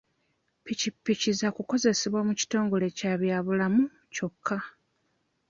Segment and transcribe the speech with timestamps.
[0.61, 4.57] Ppikippiki zaakukozesebwa mu kitongole kya byabulamu kyokka.